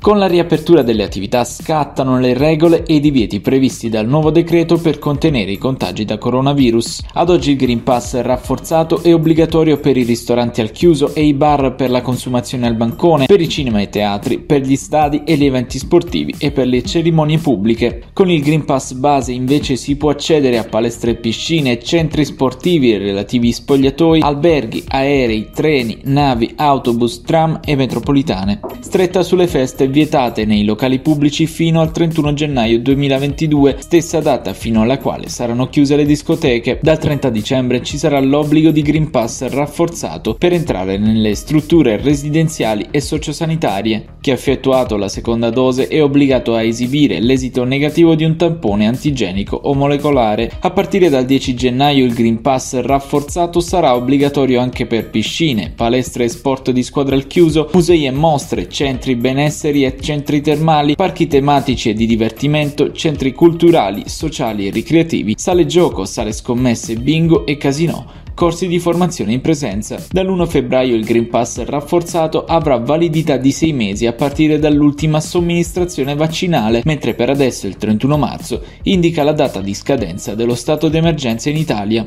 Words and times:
Con 0.00 0.16
la 0.16 0.28
riapertura 0.28 0.82
delle 0.82 1.02
attività 1.02 1.42
scattano 1.42 2.20
le 2.20 2.32
regole 2.32 2.84
e 2.84 2.94
i 2.94 3.00
divieti 3.00 3.40
previsti 3.40 3.88
dal 3.88 4.06
nuovo 4.06 4.30
decreto 4.30 4.76
per 4.76 5.00
contenere 5.00 5.50
i 5.50 5.58
contagi 5.58 6.04
da 6.04 6.18
coronavirus. 6.18 7.00
Ad 7.14 7.30
oggi 7.30 7.50
il 7.50 7.56
Green 7.56 7.82
Pass 7.82 8.14
è 8.14 8.22
rafforzato 8.22 9.02
e 9.02 9.12
obbligatorio 9.12 9.78
per 9.78 9.96
i 9.96 10.04
ristoranti 10.04 10.60
al 10.60 10.70
chiuso 10.70 11.14
e 11.14 11.24
i 11.24 11.34
bar 11.34 11.74
per 11.74 11.90
la 11.90 12.00
consumazione 12.00 12.68
al 12.68 12.76
bancone, 12.76 13.26
per 13.26 13.40
i 13.40 13.48
cinema 13.48 13.80
e 13.80 13.82
i 13.82 13.88
teatri, 13.88 14.38
per 14.38 14.60
gli 14.60 14.76
stadi 14.76 15.22
e 15.24 15.36
gli 15.36 15.44
eventi 15.44 15.78
sportivi 15.78 16.32
e 16.38 16.52
per 16.52 16.68
le 16.68 16.82
cerimonie 16.82 17.38
pubbliche. 17.38 18.04
Con 18.12 18.30
il 18.30 18.40
Green 18.40 18.64
Pass 18.64 18.92
base 18.92 19.32
invece 19.32 19.74
si 19.74 19.96
può 19.96 20.10
accedere 20.10 20.58
a 20.58 20.64
palestre 20.64 21.10
e 21.10 21.16
piscine, 21.16 21.82
centri 21.82 22.24
sportivi 22.24 22.92
e 22.92 22.98
relativi 22.98 23.52
spogliatoi, 23.52 24.20
alberghi, 24.20 24.84
aerei, 24.86 25.50
treni, 25.52 25.98
navi, 26.04 26.52
autobus, 26.56 27.20
tram 27.22 27.58
e 27.64 27.74
metropolitane. 27.74 28.60
Stretta 28.78 29.24
sulle 29.24 29.48
feste 29.48 29.87
vietate 29.88 30.44
nei 30.44 30.64
locali 30.64 31.00
pubblici 31.00 31.46
fino 31.46 31.80
al 31.80 31.90
31 31.90 32.34
gennaio 32.34 32.78
2022, 32.78 33.76
stessa 33.80 34.20
data 34.20 34.52
fino 34.54 34.82
alla 34.82 34.98
quale 34.98 35.28
saranno 35.28 35.68
chiuse 35.68 35.96
le 35.96 36.04
discoteche. 36.04 36.78
Dal 36.80 36.98
30 36.98 37.30
dicembre 37.30 37.82
ci 37.82 37.98
sarà 37.98 38.20
l'obbligo 38.20 38.70
di 38.70 38.82
Green 38.82 39.10
Pass 39.10 39.46
rafforzato 39.48 40.34
per 40.34 40.52
entrare 40.52 40.98
nelle 40.98 41.34
strutture 41.34 41.96
residenziali 41.96 42.86
e 42.90 43.00
sociosanitarie. 43.00 44.16
Chi 44.20 44.30
ha 44.30 44.34
effettuato 44.34 44.96
la 44.96 45.08
seconda 45.08 45.50
dose 45.50 45.88
è 45.88 46.02
obbligato 46.02 46.54
a 46.54 46.62
esibire 46.62 47.20
l'esito 47.20 47.64
negativo 47.64 48.14
di 48.14 48.24
un 48.24 48.36
tampone 48.36 48.86
antigenico 48.86 49.56
o 49.56 49.74
molecolare. 49.74 50.50
A 50.60 50.70
partire 50.70 51.08
dal 51.08 51.24
10 51.24 51.54
gennaio 51.54 52.04
il 52.04 52.14
Green 52.14 52.40
Pass 52.40 52.80
rafforzato 52.80 53.60
sarà 53.60 53.94
obbligatorio 53.94 54.60
anche 54.60 54.86
per 54.86 55.10
piscine, 55.10 55.72
palestre 55.74 56.24
e 56.24 56.28
sport 56.28 56.70
di 56.70 56.82
squadra 56.82 57.14
al 57.14 57.26
chiuso, 57.26 57.70
musei 57.72 58.06
e 58.06 58.10
mostre, 58.10 58.68
centri 58.68 59.16
benesseri 59.16 59.77
e 59.84 59.96
centri 60.00 60.40
termali, 60.40 60.94
parchi 60.94 61.26
tematici 61.26 61.90
e 61.90 61.94
di 61.94 62.06
divertimento, 62.06 62.92
centri 62.92 63.32
culturali, 63.32 64.04
sociali 64.06 64.66
e 64.66 64.70
ricreativi, 64.70 65.34
sale 65.36 65.66
gioco, 65.66 66.04
sale 66.04 66.32
scommesse, 66.32 66.96
bingo 66.96 67.46
e 67.46 67.56
casino 67.56 68.26
corsi 68.38 68.68
di 68.68 68.78
formazione 68.78 69.32
in 69.32 69.40
presenza. 69.40 70.00
Dall'1 70.12 70.46
febbraio 70.46 70.94
il 70.94 71.04
Green 71.04 71.28
Pass 71.28 71.64
rafforzato 71.64 72.44
avrà 72.44 72.76
validità 72.76 73.36
di 73.36 73.50
6 73.50 73.72
mesi 73.72 74.06
a 74.06 74.12
partire 74.12 74.60
dall'ultima 74.60 75.18
somministrazione 75.18 76.14
vaccinale, 76.14 76.82
mentre 76.84 77.14
per 77.14 77.30
adesso 77.30 77.66
il 77.66 77.76
31 77.76 78.16
marzo 78.16 78.62
indica 78.84 79.24
la 79.24 79.32
data 79.32 79.60
di 79.60 79.74
scadenza 79.74 80.36
dello 80.36 80.54
stato 80.54 80.88
d'emergenza 80.88 81.50
in 81.50 81.56
Italia. 81.56 82.04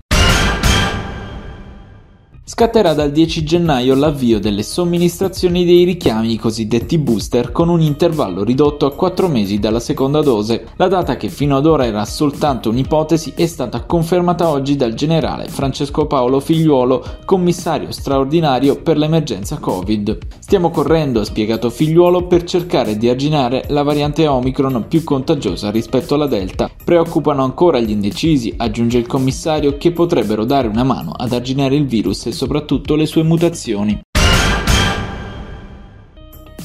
Scatterà 2.62 2.94
dal 2.94 3.12
10 3.12 3.44
gennaio 3.44 3.95
l'avvio 3.95 4.40
delle 4.40 4.62
somministrazioni 4.62 5.66
dei 5.66 5.84
richiami, 5.84 6.34
i 6.34 6.38
cosiddetti 6.38 7.00
booster, 7.00 7.52
con 7.52 7.70
un 7.70 7.81
intervallo 7.81 8.44
ridotto 8.44 8.86
a 8.86 8.94
4 8.94 9.28
mesi 9.28 9.58
dalla 9.58 9.80
seconda 9.80 10.22
dose. 10.22 10.68
La 10.76 10.88
data, 10.88 11.18
che 11.18 11.30
fino 11.30 11.58
ad 11.58 11.66
ora 11.66 11.88
era 11.88 12.06
soltanto 12.06 12.70
un'ipotesi, 12.70 13.34
è 13.36 13.48
stata 13.48 13.81
confermata 13.86 14.48
oggi 14.48 14.76
dal 14.76 14.94
generale 14.94 15.48
Francesco 15.48 16.06
Paolo 16.06 16.40
Figliuolo, 16.40 17.03
commissario 17.26 17.92
straordinario 17.92 18.75
per 18.75 18.96
l'emergenza 18.96 19.58
Covid. 19.58 20.20
Stiamo 20.38 20.70
correndo, 20.70 21.22
ha 21.22 21.25
spiegato 21.25 21.72
Figliuolo, 21.72 22.28
per 22.28 22.44
cercare 22.44 22.96
di 22.96 23.09
arginare 23.09 23.66
la 23.70 23.81
variante 23.81 24.28
Omicron 24.28 24.86
più 24.88 25.03
contagiosa 25.03 25.72
rispetto 25.72 26.14
alla 26.14 26.28
Delta. 26.28 26.70
Preoccupano 26.84 27.44
ancora 27.44 27.80
gli 27.80 27.90
indecisi, 27.90 28.53
aggiunge 28.56 29.00
il 29.00 29.08
commissario, 29.08 29.78
che 29.78 29.92
potrebbero 29.92 30.46
dare 30.46 30.68
una 30.68 30.84
mano 30.84 31.12
ad 31.18 31.34
arginare 31.34 31.75
il 31.75 31.88
virus 31.88 32.28
e 32.28 32.31
soprattutto 32.31 32.50
le 32.96 33.06
sue 33.06 33.24
mutazioni. 33.24 34.11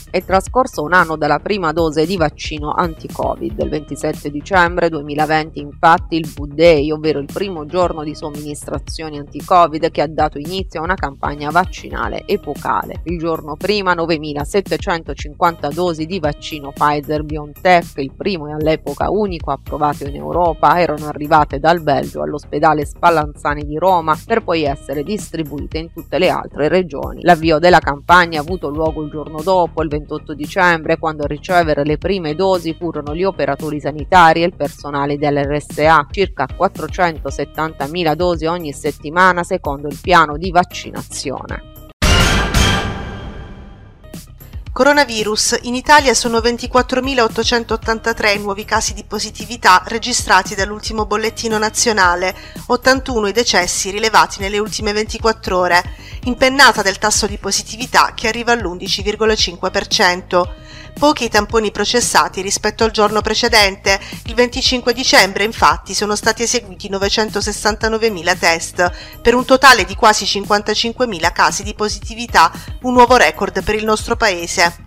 È 0.09 0.25
trascorso 0.25 0.83
un 0.83 0.93
anno 0.93 1.17
dalla 1.17 1.41
prima 1.41 1.73
dose 1.73 2.07
di 2.07 2.17
vaccino 2.17 2.73
anti-Covid. 2.73 3.59
Il 3.61 3.69
27 3.69 4.31
dicembre 4.31 4.89
2020, 4.89 5.59
infatti, 5.59 6.17
il 6.17 6.27
V-Day, 6.27 6.91
ovvero 6.93 7.19
il 7.19 7.27
primo 7.31 7.67
giorno 7.67 8.05
di 8.05 8.15
somministrazioni 8.15 9.19
anti-Covid, 9.19 9.91
che 9.91 10.03
ha 10.03 10.07
dato 10.07 10.39
inizio 10.39 10.81
a 10.81 10.85
una 10.85 10.95
campagna 10.95 11.51
vaccinale 11.51 12.23
epocale. 12.25 13.01
Il 13.05 13.19
giorno 13.19 13.57
prima, 13.57 13.95
9.750 13.95 15.73
dosi 15.75 16.07
di 16.07 16.21
vaccino 16.21 16.73
Pfizer-BioNTech, 16.73 17.97
il 17.97 18.15
primo 18.17 18.47
e 18.47 18.53
all'epoca 18.53 19.11
unico 19.11 19.51
approvato 19.51 20.05
in 20.05 20.15
Europa, 20.15 20.81
erano 20.81 21.09
arrivate 21.09 21.59
dal 21.59 21.83
Belgio 21.83 22.23
all'ospedale 22.23 22.87
Spallanzani 22.87 23.65
di 23.65 23.77
Roma 23.77 24.17
per 24.25 24.45
poi 24.45 24.63
essere 24.63 25.03
distribuite 25.03 25.79
in 25.79 25.93
tutte 25.93 26.19
le 26.19 26.31
altre 26.31 26.69
regioni. 26.69 27.23
L'avvio 27.23 27.59
della 27.59 27.81
campagna 27.81 28.39
ha 28.39 28.43
avuto 28.43 28.69
luogo 28.69 29.03
il 29.03 29.11
giorno 29.11 29.43
dopo, 29.43 29.83
il 29.83 29.89
28 30.07 30.35
dicembre, 30.35 30.99
quando 30.99 31.25
a 31.25 31.27
ricevere 31.27 31.85
le 31.85 31.99
prime 31.99 32.35
dosi 32.35 32.75
furono 32.75 33.15
gli 33.15 33.25
operatori 33.25 33.81
sanitari 33.81 34.43
e 34.43 34.47
il 34.47 34.55
personale 34.55 35.19
dell'RSA, 35.19 36.07
circa 36.11 36.47
470.000 36.47 38.15
dosi 38.15 38.47
ogni 38.47 38.73
settimana 38.73 39.43
secondo 39.43 39.89
il 39.89 39.99
piano 40.01 40.37
di 40.39 40.51
vaccinazione. 40.51 41.76
Coronavirus. 44.77 45.61
In 45.63 45.75
Italia 45.75 46.13
sono 46.13 46.41
24.883 46.41 48.35
i 48.35 48.39
nuovi 48.41 48.67
casi 48.67 48.93
di 48.93 49.05
positività 49.05 49.83
registrati 49.87 50.55
dall'ultimo 50.55 51.07
bollettino 51.07 51.57
nazionale, 51.57 52.37
81 52.67 53.29
i 53.29 53.33
decessi 53.33 53.89
rilevati 53.89 54.39
nelle 54.39 54.59
ultime 54.59 54.93
24 54.93 55.59
ore, 55.59 55.83
impennata 56.25 56.83
del 56.83 56.99
tasso 56.99 57.27
di 57.27 57.39
positività 57.39 58.13
che 58.15 58.29
arriva 58.29 58.53
all'11,5%. 58.53 60.66
Pochi 60.99 61.25
i 61.25 61.29
tamponi 61.29 61.71
processati 61.71 62.41
rispetto 62.41 62.83
al 62.83 62.91
giorno 62.91 63.21
precedente. 63.21 64.01
Il 64.25 64.35
25 64.35 64.95
dicembre, 64.95 65.45
infatti, 65.45 65.93
sono 65.93 66.17
stati 66.17 66.45
eseguiti 66.45 66.89
969.000 66.89 68.39
test, 68.39 68.93
per 69.21 69.35
un 69.35 69.45
totale 69.45 69.85
di 69.85 69.95
quasi 69.95 70.25
55.000 70.25 71.33
casi 71.33 71.63
di 71.65 71.75
positività, 71.75 72.51
un 72.83 72.95
nuovo 72.95 73.17
record 73.17 73.63
per 73.63 73.75
il 73.75 73.85
nostro 73.85 74.17
paese. 74.17 74.85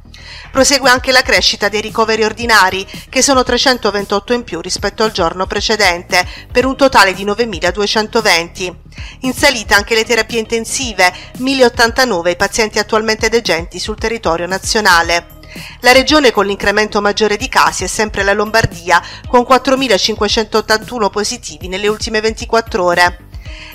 Prosegue 0.51 0.89
anche 0.89 1.11
la 1.11 1.21
crescita 1.21 1.69
dei 1.69 1.79
ricoveri 1.79 2.23
ordinari, 2.23 2.87
che 3.07 3.21
sono 3.21 3.43
328 3.43 4.33
in 4.33 4.43
più 4.43 4.61
rispetto 4.61 5.03
al 5.03 5.11
giorno 5.11 5.45
precedente, 5.45 6.27
per 6.51 6.65
un 6.65 6.75
totale 6.75 7.13
di 7.13 7.23
9.220. 7.23 8.75
In 9.21 9.33
salita 9.33 9.75
anche 9.75 9.93
le 9.93 10.03
terapie 10.03 10.39
intensive, 10.39 11.13
1.089 11.37 12.29
i 12.29 12.35
pazienti 12.35 12.79
attualmente 12.79 13.29
degenti 13.29 13.77
sul 13.77 13.97
territorio 13.99 14.47
nazionale. 14.47 15.37
La 15.81 15.91
regione 15.91 16.31
con 16.31 16.45
l'incremento 16.45 17.01
maggiore 17.01 17.37
di 17.37 17.49
casi 17.49 17.83
è 17.83 17.87
sempre 17.87 18.23
la 18.23 18.33
Lombardia, 18.33 19.01
con 19.27 19.41
4.581 19.41 21.09
positivi 21.09 21.67
nelle 21.67 21.87
ultime 21.87 22.21
24 22.21 22.83
ore. 22.83 23.17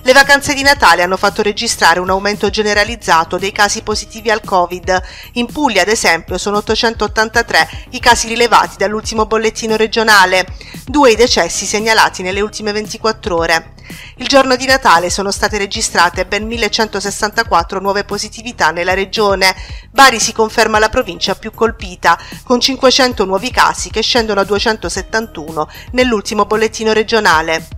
Le 0.03 0.13
vacanze 0.13 0.55
di 0.55 0.63
Natale 0.63 1.03
hanno 1.03 1.17
fatto 1.17 1.43
registrare 1.43 1.99
un 1.99 2.11
aumento 2.11 2.51
generalizzato 2.51 3.39
dei 3.39 3.53
casi 3.53 3.83
positivi 3.83 4.31
al 4.31 4.43
Covid. 4.45 5.03
In 5.33 5.47
Puglia, 5.47 5.83
ad 5.83 5.89
esempio, 5.89 6.37
sono 6.37 6.59
883 6.59 7.87
i 7.91 8.01
casi 8.01 8.29
rilevati 8.29 8.77
dall'ultimo 8.77 9.25
bollettino 9.27 9.77
regionale, 9.77 10.47
due 10.85 11.13
i 11.13 11.17
decessi 11.17 11.65
segnalati 11.65 12.23
nelle 12.23 12.43
ultime 12.43 12.73
24 12.73 13.37
ore. 13.37 13.74
Il 14.17 14.27
giorno 14.27 14.57
di 14.57 14.67
Natale 14.67 15.11
sono 15.11 15.31
state 15.31 15.59
registrate 15.59 16.27
ben 16.27 16.47
1164 16.47 17.81
nuove 17.81 18.05
positività 18.05 18.71
nella 18.71 18.95
regione. 18.95 19.55
Bari 19.91 20.21
si 20.21 20.33
conferma 20.33 20.79
la 20.79 20.89
provincia 20.89 21.35
più 21.35 21.53
colpita, 21.53 22.19
con 22.45 22.61
500 22.61 23.25
nuovi 23.25 23.51
casi 23.51 23.91
che 23.91 24.03
scendono 24.03 24.41
a 24.41 24.45
271 24.45 25.69
nell'ultimo 25.93 26.45
bollettino 26.45 26.93
regionale. 26.93 27.69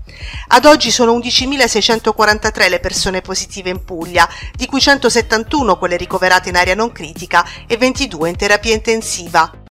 Ad 0.49 0.65
oggi 0.65 0.91
sono 0.91 1.16
11.643 1.16 2.69
le 2.69 2.81
persone 2.81 3.20
positive 3.20 3.70
in 3.70 3.85
Puglia, 3.85 4.29
di 4.55 4.67
cui 4.67 4.81
171 4.81 5.76
quelle 5.76 5.96
ricoverate 5.96 6.49
in 6.49 6.56
area 6.56 6.75
non 6.75 6.93
critica 6.93 7.46
e 7.67 7.76
22 7.76 8.29
in 8.29 8.37
terapia 8.37 8.75
intensiva. 8.75 9.65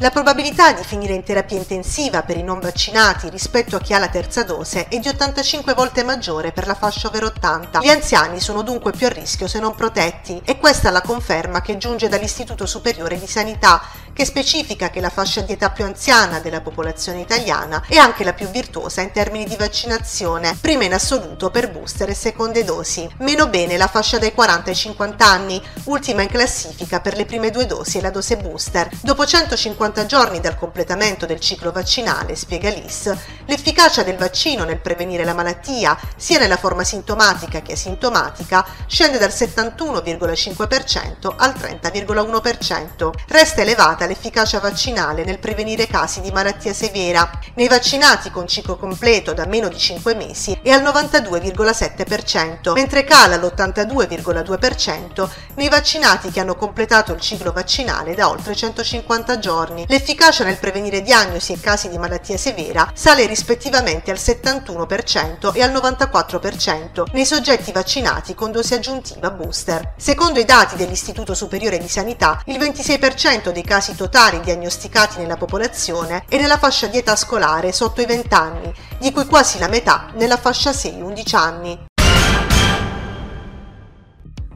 La 0.00 0.08
probabilità 0.08 0.72
di 0.72 0.82
finire 0.82 1.12
in 1.12 1.22
terapia 1.22 1.58
intensiva 1.58 2.22
per 2.22 2.38
i 2.38 2.42
non 2.42 2.58
vaccinati 2.58 3.28
rispetto 3.28 3.76
a 3.76 3.80
chi 3.80 3.92
ha 3.92 3.98
la 3.98 4.08
terza 4.08 4.42
dose 4.44 4.88
è 4.88 4.98
di 4.98 5.06
85 5.06 5.74
volte 5.74 6.04
maggiore 6.04 6.52
per 6.52 6.66
la 6.66 6.74
fascia 6.74 7.08
over 7.08 7.24
80. 7.24 7.80
Gli 7.80 7.88
anziani 7.88 8.40
sono 8.40 8.62
dunque 8.62 8.92
più 8.92 9.08
a 9.08 9.10
rischio 9.10 9.46
se 9.46 9.60
non 9.60 9.74
protetti 9.74 10.40
e 10.42 10.56
questa 10.56 10.88
è 10.88 10.90
la 10.90 11.02
conferma 11.02 11.60
che 11.60 11.76
giunge 11.76 12.08
dall'Istituto 12.08 12.64
Superiore 12.64 13.18
di 13.18 13.26
Sanità 13.26 13.82
che 14.20 14.26
specifica 14.26 14.90
che 14.90 15.00
la 15.00 15.08
fascia 15.08 15.40
di 15.40 15.52
età 15.52 15.70
più 15.70 15.82
anziana 15.82 16.40
della 16.40 16.60
popolazione 16.60 17.20
italiana 17.20 17.82
è 17.88 17.96
anche 17.96 18.22
la 18.22 18.34
più 18.34 18.50
virtuosa 18.50 19.00
in 19.00 19.12
termini 19.12 19.46
di 19.46 19.56
vaccinazione, 19.56 20.58
prima 20.60 20.84
in 20.84 20.92
assoluto 20.92 21.48
per 21.48 21.70
booster 21.70 22.10
e 22.10 22.14
seconde 22.14 22.62
dosi. 22.62 23.08
Meno 23.20 23.48
bene 23.48 23.78
la 23.78 23.86
fascia 23.86 24.18
dai 24.18 24.34
40 24.34 24.68
ai 24.68 24.76
50 24.76 25.24
anni, 25.24 25.62
ultima 25.84 26.20
in 26.20 26.28
classifica 26.28 27.00
per 27.00 27.16
le 27.16 27.24
prime 27.24 27.50
due 27.50 27.64
dosi 27.64 27.96
e 27.96 28.02
la 28.02 28.10
dose 28.10 28.36
booster. 28.36 28.90
Dopo 29.00 29.24
150 29.24 30.04
giorni 30.04 30.38
dal 30.38 30.58
completamento 30.58 31.24
del 31.24 31.40
ciclo 31.40 31.72
vaccinale, 31.72 32.36
spiega 32.36 32.68
l'IS, 32.68 33.16
l'efficacia 33.46 34.02
del 34.02 34.18
vaccino 34.18 34.64
nel 34.64 34.80
prevenire 34.80 35.24
la 35.24 35.32
malattia, 35.32 35.98
sia 36.18 36.38
nella 36.38 36.58
forma 36.58 36.84
sintomatica 36.84 37.62
che 37.62 37.72
asintomatica, 37.72 38.66
scende 38.86 39.16
dal 39.16 39.30
71,5% 39.30 41.32
al 41.38 41.54
30,1%. 41.54 43.12
Resta 43.26 43.62
elevata 43.62 44.08
l'efficacia 44.10 44.58
vaccinale 44.58 45.24
nel 45.24 45.38
prevenire 45.38 45.86
casi 45.86 46.20
di 46.20 46.32
malattia 46.32 46.74
severa. 46.74 47.30
Nei 47.54 47.68
vaccinati 47.68 48.30
con 48.32 48.48
ciclo 48.48 48.76
completo 48.76 49.32
da 49.32 49.46
meno 49.46 49.68
di 49.68 49.78
5 49.78 50.14
mesi 50.14 50.58
è 50.62 50.70
al 50.70 50.82
92,7%, 50.82 52.72
mentre 52.72 53.04
cala 53.04 53.36
l'82,2% 53.36 55.28
nei 55.54 55.68
vaccinati 55.68 56.30
che 56.30 56.40
hanno 56.40 56.56
completato 56.56 57.12
il 57.12 57.20
ciclo 57.20 57.52
vaccinale 57.52 58.14
da 58.14 58.28
oltre 58.28 58.56
150 58.56 59.38
giorni. 59.38 59.84
L'efficacia 59.86 60.42
nel 60.44 60.58
prevenire 60.58 61.02
diagnosi 61.02 61.52
e 61.52 61.60
casi 61.60 61.88
di 61.88 61.98
malattia 61.98 62.36
severa 62.36 62.90
sale 62.94 63.26
rispettivamente 63.26 64.10
al 64.10 64.16
71% 64.16 65.52
e 65.54 65.62
al 65.62 65.70
94% 65.70 67.04
nei 67.12 67.24
soggetti 67.24 67.70
vaccinati 67.70 68.34
con 68.34 68.50
dosi 68.50 68.74
aggiuntiva 68.74 69.30
booster. 69.30 69.92
Secondo 69.96 70.40
i 70.40 70.44
dati 70.44 70.74
dell'Istituto 70.74 71.34
Superiore 71.34 71.78
di 71.78 71.88
Sanità, 71.88 72.42
il 72.46 72.58
26% 72.58 73.50
dei 73.50 73.62
casi 73.62 73.89
totali 73.94 74.40
diagnosticati 74.40 75.18
nella 75.18 75.36
popolazione 75.36 76.24
è 76.28 76.38
nella 76.38 76.58
fascia 76.58 76.86
di 76.86 76.98
età 76.98 77.16
scolare 77.16 77.72
sotto 77.72 78.00
i 78.00 78.06
20 78.06 78.34
anni, 78.34 78.74
di 78.98 79.12
cui 79.12 79.26
quasi 79.26 79.58
la 79.58 79.68
metà 79.68 80.10
nella 80.14 80.36
fascia 80.36 80.70
6-11 80.70 81.36
anni. 81.36 81.88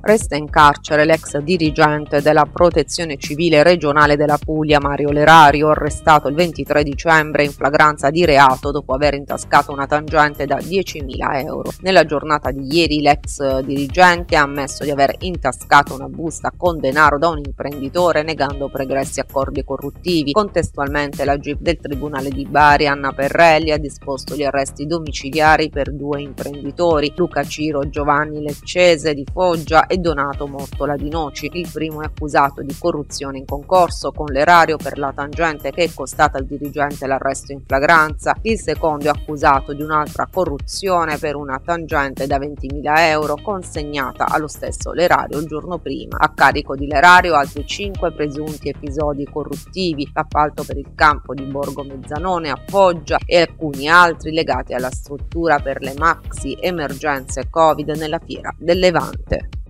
Resta 0.06 0.36
in 0.36 0.50
carcere 0.50 1.06
l'ex 1.06 1.38
dirigente 1.38 2.20
della 2.20 2.44
Protezione 2.44 3.16
Civile 3.16 3.62
regionale 3.62 4.16
della 4.16 4.36
Puglia 4.36 4.78
Mario 4.78 5.10
Lerario, 5.10 5.70
arrestato 5.70 6.28
il 6.28 6.34
23 6.34 6.82
dicembre 6.82 7.42
in 7.42 7.52
flagranza 7.52 8.10
di 8.10 8.22
reato 8.26 8.70
dopo 8.70 8.92
aver 8.92 9.14
intascato 9.14 9.72
una 9.72 9.86
tangente 9.86 10.44
da 10.44 10.58
10.000 10.58 11.46
euro. 11.46 11.70
Nella 11.80 12.04
giornata 12.04 12.50
di 12.50 12.66
ieri 12.70 13.00
l'ex 13.00 13.60
dirigente 13.60 14.36
ha 14.36 14.42
ammesso 14.42 14.84
di 14.84 14.90
aver 14.90 15.14
intascato 15.20 15.94
una 15.94 16.08
busta 16.08 16.52
con 16.54 16.78
denaro 16.78 17.16
da 17.16 17.28
un 17.28 17.38
imprenditore 17.38 18.22
negando 18.22 18.68
pregressi 18.68 19.20
accordi 19.20 19.64
corruttivi. 19.64 20.32
Contestualmente 20.32 21.24
la 21.24 21.38
GIP 21.38 21.60
del 21.60 21.78
Tribunale 21.78 22.28
di 22.28 22.44
Bari, 22.44 22.86
Anna 22.86 23.12
Perrelli, 23.12 23.70
ha 23.70 23.78
disposto 23.78 24.34
gli 24.34 24.44
arresti 24.44 24.84
domiciliari 24.84 25.70
per 25.70 25.94
due 25.94 26.20
imprenditori, 26.20 27.10
Luca 27.16 27.42
Ciro 27.42 27.88
Giovanni 27.88 28.42
Leccese 28.42 29.14
di 29.14 29.24
Foggia 29.32 29.86
e 29.86 29.92
Donato 29.98 30.46
Mortola 30.46 30.96
di 30.96 31.08
Noci. 31.08 31.50
Il 31.52 31.68
primo 31.72 32.02
è 32.02 32.06
accusato 32.06 32.62
di 32.62 32.74
corruzione 32.78 33.38
in 33.38 33.44
concorso 33.44 34.12
con 34.12 34.26
l'erario 34.26 34.76
per 34.76 34.98
la 34.98 35.12
tangente 35.14 35.70
che 35.70 35.84
è 35.84 35.92
costata 35.92 36.38
al 36.38 36.46
dirigente 36.46 37.06
l'arresto 37.06 37.52
in 37.52 37.62
flagranza. 37.66 38.34
Il 38.42 38.58
secondo 38.58 39.06
è 39.06 39.08
accusato 39.08 39.72
di 39.72 39.82
un'altra 39.82 40.28
corruzione 40.32 41.18
per 41.18 41.36
una 41.36 41.60
tangente 41.64 42.26
da 42.26 42.38
20.000 42.38 42.98
euro 42.98 43.36
consegnata 43.42 44.26
allo 44.28 44.48
stesso 44.48 44.92
l'erario 44.92 45.38
il 45.38 45.46
giorno 45.46 45.78
prima. 45.78 46.18
A 46.18 46.32
carico 46.32 46.74
di 46.74 46.86
l'erario 46.86 47.34
altri 47.34 47.66
5 47.66 48.12
presunti 48.12 48.68
episodi 48.68 49.24
corruttivi, 49.24 50.10
l'appalto 50.12 50.64
per 50.64 50.76
il 50.76 50.92
campo 50.94 51.34
di 51.34 51.44
Borgo 51.44 51.82
Mezzanone 51.82 52.50
a 52.50 52.60
Foggia 52.66 53.18
e 53.24 53.40
alcuni 53.40 53.88
altri 53.88 54.32
legati 54.32 54.74
alla 54.74 54.90
struttura 54.90 55.58
per 55.58 55.80
le 55.80 55.94
maxi 55.96 56.56
emergenze 56.60 57.48
Covid 57.50 57.90
nella 57.90 58.20
fiera 58.24 58.54
del 58.58 58.78
Levante. 58.78 59.63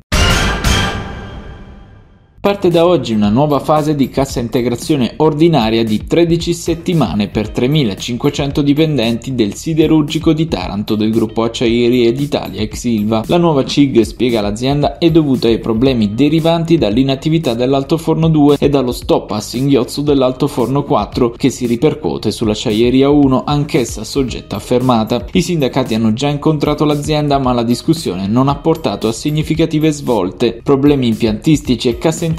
Parte 2.44 2.68
da 2.68 2.86
oggi 2.86 3.14
una 3.14 3.30
nuova 3.30 3.58
fase 3.58 3.94
di 3.94 4.10
cassa 4.10 4.38
integrazione 4.38 5.14
ordinaria 5.16 5.82
di 5.82 6.04
13 6.06 6.52
settimane 6.52 7.28
per 7.28 7.48
3.500 7.48 8.60
dipendenti 8.60 9.34
del 9.34 9.54
siderurgico 9.54 10.34
di 10.34 10.46
Taranto 10.46 10.94
del 10.94 11.10
gruppo 11.10 11.42
Acciaierie 11.42 12.12
d'Italia 12.12 12.60
ex 12.60 12.84
Ilva. 12.84 13.24
La 13.28 13.38
nuova 13.38 13.64
CIG, 13.64 14.02
spiega 14.02 14.42
l'azienda, 14.42 14.98
è 14.98 15.10
dovuta 15.10 15.48
ai 15.48 15.58
problemi 15.58 16.12
derivanti 16.14 16.76
dall'inattività 16.76 17.54
dell'altoforno 17.54 18.28
2 18.28 18.58
e 18.60 18.68
dallo 18.68 18.92
stop 18.92 19.30
a 19.30 19.40
singhiozzo 19.40 20.02
dell'altoforno 20.02 20.82
4 20.82 21.30
che 21.30 21.48
si 21.48 21.64
ripercuote 21.64 22.30
sull'acciaieria 22.30 23.08
1, 23.08 23.44
anch'essa 23.46 24.04
soggetta 24.04 24.56
a 24.56 24.60
fermata. 24.60 25.24
I 25.32 25.40
sindacati 25.40 25.94
hanno 25.94 26.12
già 26.12 26.28
incontrato 26.28 26.84
l'azienda 26.84 27.38
ma 27.38 27.54
la 27.54 27.62
discussione 27.62 28.26
non 28.26 28.48
ha 28.48 28.56
portato 28.56 29.08
a 29.08 29.12
significative 29.12 29.90
svolte. 29.92 30.60
Problemi 30.62 31.06
impiantistici 31.06 31.88
e 31.88 31.96
cassa 31.96 32.16
integrazione 32.16 32.32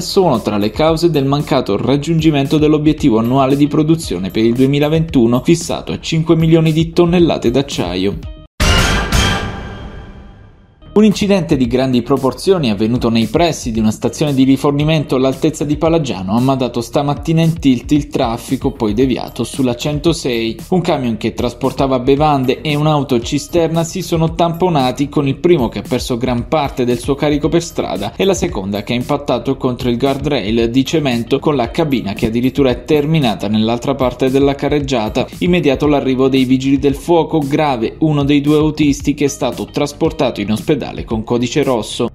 sono 0.00 0.40
tra 0.40 0.56
le 0.56 0.70
cause 0.70 1.10
del 1.10 1.24
mancato 1.24 1.76
raggiungimento 1.76 2.58
dell'obiettivo 2.58 3.18
annuale 3.18 3.56
di 3.56 3.66
produzione 3.66 4.30
per 4.30 4.44
il 4.44 4.54
2021 4.54 5.42
fissato 5.42 5.92
a 5.92 6.00
5 6.00 6.36
milioni 6.36 6.72
di 6.72 6.92
tonnellate 6.92 7.50
d'acciaio. 7.50 8.35
Un 10.96 11.04
incidente 11.04 11.58
di 11.58 11.66
grandi 11.66 12.00
proporzioni 12.00 12.70
avvenuto 12.70 13.10
nei 13.10 13.26
pressi 13.26 13.70
di 13.70 13.78
una 13.78 13.90
stazione 13.90 14.32
di 14.32 14.44
rifornimento 14.44 15.16
all'altezza 15.16 15.62
di 15.62 15.76
Palagiano 15.76 16.34
ha 16.34 16.40
mandato 16.40 16.80
stamattina 16.80 17.42
in 17.42 17.58
tilt 17.58 17.92
il 17.92 18.08
traffico 18.08 18.70
poi 18.70 18.94
deviato 18.94 19.44
sulla 19.44 19.76
106. 19.76 20.56
Un 20.70 20.80
camion 20.80 21.18
che 21.18 21.34
trasportava 21.34 21.98
bevande 21.98 22.62
e 22.62 22.74
un'auto 22.74 23.20
cisterna 23.20 23.84
si 23.84 24.00
sono 24.00 24.32
tamponati 24.32 25.10
con 25.10 25.28
il 25.28 25.36
primo 25.36 25.68
che 25.68 25.80
ha 25.80 25.84
perso 25.86 26.16
gran 26.16 26.48
parte 26.48 26.86
del 26.86 26.98
suo 26.98 27.14
carico 27.14 27.50
per 27.50 27.62
strada 27.62 28.14
e 28.16 28.24
la 28.24 28.32
seconda 28.32 28.82
che 28.82 28.94
ha 28.94 28.96
impattato 28.96 29.58
contro 29.58 29.90
il 29.90 29.98
guardrail 29.98 30.70
di 30.70 30.82
cemento 30.86 31.38
con 31.38 31.56
la 31.56 31.70
cabina 31.70 32.14
che 32.14 32.28
addirittura 32.28 32.70
è 32.70 32.84
terminata 32.84 33.48
nell'altra 33.48 33.94
parte 33.94 34.30
della 34.30 34.54
carreggiata. 34.54 35.26
Immediato 35.40 35.86
l'arrivo 35.86 36.28
dei 36.28 36.46
vigili 36.46 36.78
del 36.78 36.94
fuoco, 36.94 37.40
grave 37.40 37.96
uno 37.98 38.24
dei 38.24 38.40
due 38.40 38.56
autisti 38.56 39.12
che 39.12 39.26
è 39.26 39.28
stato 39.28 39.66
trasportato 39.66 40.40
in 40.40 40.52
ospedale 40.52 40.84
con 41.04 41.24
codice 41.24 41.62
rosso. 41.62 42.08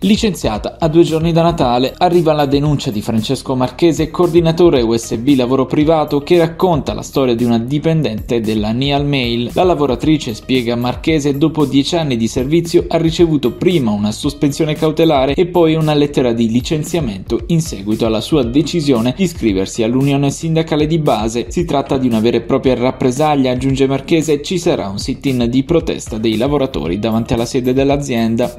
Licenziata 0.00 0.76
a 0.78 0.88
due 0.88 1.04
giorni 1.04 1.32
da 1.32 1.40
Natale, 1.40 1.94
arriva 1.96 2.34
la 2.34 2.44
denuncia 2.44 2.90
di 2.90 3.00
Francesco 3.00 3.56
Marchese, 3.56 4.10
coordinatore 4.10 4.82
USB 4.82 5.28
lavoro 5.34 5.64
privato, 5.64 6.20
che 6.20 6.36
racconta 6.36 6.92
la 6.92 7.00
storia 7.00 7.34
di 7.34 7.44
una 7.44 7.58
dipendente 7.58 8.40
della 8.40 8.72
Neal 8.72 9.06
Mail. 9.06 9.50
La 9.54 9.62
lavoratrice, 9.62 10.34
spiega 10.34 10.76
Marchese, 10.76 11.38
dopo 11.38 11.64
dieci 11.64 11.96
anni 11.96 12.18
di 12.18 12.28
servizio 12.28 12.84
ha 12.88 12.98
ricevuto 12.98 13.52
prima 13.52 13.90
una 13.90 14.12
sospensione 14.12 14.74
cautelare 14.74 15.32
e 15.32 15.46
poi 15.46 15.74
una 15.76 15.94
lettera 15.94 16.32
di 16.32 16.50
licenziamento 16.50 17.44
in 17.46 17.62
seguito 17.62 18.04
alla 18.04 18.20
sua 18.20 18.42
decisione 18.42 19.14
di 19.16 19.22
iscriversi 19.24 19.82
all'unione 19.82 20.30
sindacale 20.30 20.86
di 20.86 20.98
base. 20.98 21.46
Si 21.48 21.64
tratta 21.64 21.96
di 21.96 22.06
una 22.06 22.20
vera 22.20 22.36
e 22.36 22.42
propria 22.42 22.74
rappresaglia, 22.74 23.50
aggiunge 23.50 23.86
Marchese, 23.86 24.42
ci 24.42 24.58
sarà 24.58 24.88
un 24.88 24.98
sit-in 24.98 25.46
di 25.48 25.64
protesta 25.64 26.18
dei 26.18 26.36
lavoratori 26.36 26.98
davanti 26.98 27.32
alla 27.32 27.46
sede 27.46 27.72
dell'azienda. 27.72 28.54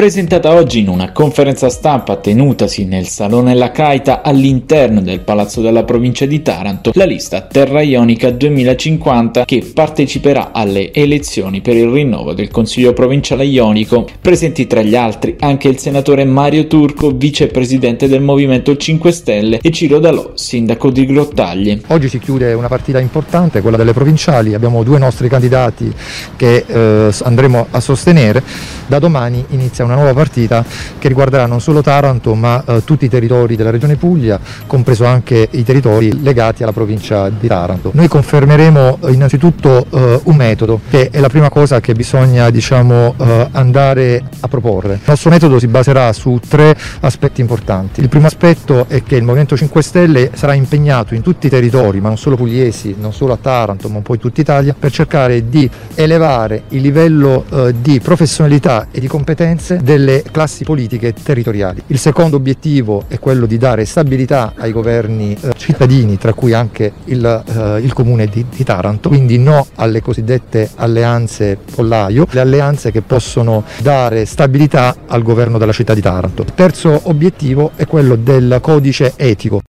Presentata 0.00 0.54
oggi 0.54 0.78
in 0.78 0.88
una 0.88 1.12
conferenza 1.12 1.68
stampa 1.68 2.16
tenutasi 2.16 2.86
nel 2.86 3.06
Salone 3.06 3.52
La 3.52 3.70
Caita 3.70 4.22
all'interno 4.22 5.02
del 5.02 5.20
Palazzo 5.20 5.60
della 5.60 5.84
Provincia 5.84 6.24
di 6.24 6.40
Taranto 6.40 6.92
la 6.94 7.04
lista 7.04 7.42
Terra 7.42 7.82
Ionica 7.82 8.30
2050 8.30 9.44
che 9.44 9.62
parteciperà 9.74 10.52
alle 10.52 10.90
elezioni 10.94 11.60
per 11.60 11.76
il 11.76 11.90
rinnovo 11.90 12.32
del 12.32 12.48
Consiglio 12.48 12.94
Provinciale 12.94 13.44
Ionico. 13.44 14.08
Presenti 14.22 14.66
tra 14.66 14.80
gli 14.80 14.96
altri 14.96 15.36
anche 15.38 15.68
il 15.68 15.76
senatore 15.76 16.24
Mario 16.24 16.66
Turco, 16.66 17.10
vicepresidente 17.10 18.08
del 18.08 18.22
Movimento 18.22 18.74
5 18.74 19.12
Stelle 19.12 19.58
e 19.60 19.70
Ciro 19.70 19.98
Dalò, 19.98 20.30
sindaco 20.32 20.88
di 20.88 21.04
Grottaglie. 21.04 21.78
Oggi 21.88 22.08
si 22.08 22.18
chiude 22.18 22.54
una 22.54 22.68
partita 22.68 23.00
importante, 23.00 23.60
quella 23.60 23.76
delle 23.76 23.92
provinciali, 23.92 24.54
abbiamo 24.54 24.82
due 24.82 24.98
nostri 24.98 25.28
candidati 25.28 25.92
che 26.36 26.64
eh, 26.66 27.14
andremo 27.22 27.66
a 27.70 27.80
sostenere. 27.80 28.42
Da 28.86 28.98
domani 28.98 29.44
inizia 29.50 29.84
una 29.84 29.89
una 29.90 30.00
nuova 30.00 30.14
partita 30.14 30.64
che 30.98 31.08
riguarderà 31.08 31.46
non 31.46 31.60
solo 31.60 31.82
Taranto 31.82 32.34
ma 32.34 32.62
eh, 32.64 32.84
tutti 32.84 33.04
i 33.04 33.08
territori 33.08 33.56
della 33.56 33.70
regione 33.70 33.96
Puglia, 33.96 34.38
compreso 34.66 35.04
anche 35.04 35.48
i 35.50 35.64
territori 35.64 36.22
legati 36.22 36.62
alla 36.62 36.72
provincia 36.72 37.28
di 37.28 37.46
Taranto. 37.46 37.90
Noi 37.94 38.08
confermeremo 38.08 38.98
eh, 39.02 39.12
innanzitutto 39.12 39.86
eh, 39.90 40.20
un 40.24 40.36
metodo 40.36 40.80
che 40.88 41.10
è 41.10 41.20
la 41.20 41.28
prima 41.28 41.48
cosa 41.50 41.80
che 41.80 41.94
bisogna 41.94 42.50
diciamo, 42.50 43.14
eh, 43.18 43.48
andare 43.52 44.22
a 44.40 44.48
proporre. 44.48 44.94
Il 44.94 45.00
nostro 45.04 45.30
metodo 45.30 45.58
si 45.58 45.66
baserà 45.66 46.12
su 46.12 46.40
tre 46.46 46.76
aspetti 47.00 47.40
importanti. 47.40 48.00
Il 48.00 48.08
primo 48.08 48.26
aspetto 48.26 48.86
è 48.88 49.02
che 49.02 49.16
il 49.16 49.22
Movimento 49.22 49.56
5 49.56 49.82
Stelle 49.82 50.30
sarà 50.34 50.54
impegnato 50.54 51.14
in 51.14 51.22
tutti 51.22 51.46
i 51.46 51.50
territori, 51.50 52.00
ma 52.00 52.08
non 52.08 52.18
solo 52.18 52.36
pugliesi, 52.36 52.94
non 52.98 53.12
solo 53.12 53.32
a 53.32 53.38
Taranto, 53.40 53.88
ma 53.88 53.96
un 53.96 54.02
po' 54.02 54.14
in 54.14 54.20
tutta 54.20 54.40
Italia, 54.40 54.74
per 54.78 54.92
cercare 54.92 55.48
di 55.48 55.68
elevare 55.94 56.64
il 56.68 56.80
livello 56.80 57.44
eh, 57.50 57.74
di 57.80 58.00
professionalità 58.00 58.88
e 58.90 59.00
di 59.00 59.06
competenze 59.06 59.79
delle 59.82 60.22
classi 60.30 60.64
politiche 60.64 61.12
territoriali. 61.12 61.82
Il 61.88 61.98
secondo 61.98 62.36
obiettivo 62.36 63.04
è 63.08 63.18
quello 63.18 63.46
di 63.46 63.58
dare 63.58 63.84
stabilità 63.84 64.54
ai 64.56 64.72
governi 64.72 65.36
eh, 65.40 65.52
cittadini, 65.56 66.18
tra 66.18 66.32
cui 66.32 66.52
anche 66.52 66.92
il, 67.04 67.24
eh, 67.24 67.80
il 67.80 67.92
comune 67.92 68.26
di, 68.26 68.44
di, 68.54 68.64
Taranto, 68.64 69.08
quindi 69.08 69.38
no 69.38 69.66
alle 69.76 70.00
cosiddette 70.00 70.70
alleanze 70.76 71.58
pollaio, 71.74 72.26
le 72.30 72.40
alleanze 72.40 72.90
che 72.90 73.02
possono 73.02 73.64
dare 73.80 74.24
stabilità 74.24 74.96
al 75.06 75.22
governo 75.22 75.58
della 75.58 75.72
città 75.72 75.94
di 75.94 76.00
Taranto. 76.00 76.42
Il 76.42 76.54
terzo 76.54 77.00
obiettivo 77.04 77.72
è 77.76 77.86
quello 77.86 78.16
del 78.16 78.58
codice 78.60 79.14
etico. 79.16 79.62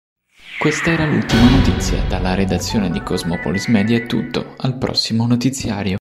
Questa 0.58 0.90
era 0.90 1.04
l'ultima 1.06 1.48
notizia. 1.50 2.02
Dalla 2.08 2.34
redazione 2.34 2.90
di 2.90 3.00
Cosmopolis 3.00 3.68
Media 3.68 3.96
è 3.96 4.06
tutto. 4.06 4.54
Al 4.56 4.76
prossimo 4.76 5.24
notiziario. 5.24 5.98